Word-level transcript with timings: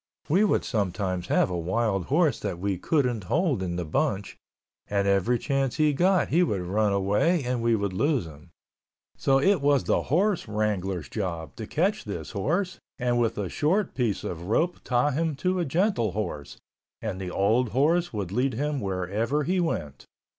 We 0.27 0.43
would 0.43 0.65
sometimes 0.65 1.27
have 1.27 1.51
a 1.51 1.57
wild 1.59 2.05
horse 2.05 2.39
that 2.39 2.57
we 2.57 2.79
couldn't 2.79 3.25
hold 3.25 3.61
in 3.61 3.75
the 3.75 3.85
bunch 3.85 4.35
and 4.89 5.07
every 5.07 5.37
chance 5.37 5.75
he 5.75 5.93
got 5.93 6.29
he 6.29 6.41
would 6.41 6.61
run 6.63 6.91
away 6.91 7.43
and 7.43 7.61
we 7.61 7.75
would 7.75 7.93
lose 7.93 8.25
him. 8.25 8.49
So 9.15 9.39
it 9.39 9.61
was 9.61 9.83
the 9.83 10.01
horse 10.01 10.47
wrangler's 10.47 11.07
job 11.07 11.55
to 11.57 11.67
catch 11.67 12.03
this 12.03 12.31
horse 12.31 12.79
and 12.97 13.19
with 13.19 13.37
a 13.37 13.47
short 13.47 13.93
piece 13.93 14.23
of 14.23 14.47
rope 14.47 14.79
tie 14.83 15.11
him 15.11 15.35
to 15.35 15.59
a 15.59 15.65
gentle 15.65 16.13
horse, 16.13 16.57
and 16.99 17.21
the 17.21 17.29
old 17.29 17.69
horse 17.69 18.11
would 18.11 18.31
lead 18.31 18.55
him 18.55 18.81
wherever 18.81 19.43
he 19.43 19.59
went. 19.59 20.05